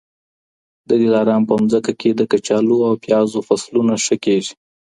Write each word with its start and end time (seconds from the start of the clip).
د 0.89 0.91
دلارام 1.03 1.41
په 1.49 1.53
مځکه 1.61 1.91
کي 2.01 2.09
د 2.15 2.21
کچالو 2.31 2.77
او 2.87 2.93
پیازو 3.05 3.39
فصلونه 3.47 3.93
ښه 4.05 4.15
کېږي 4.25 4.53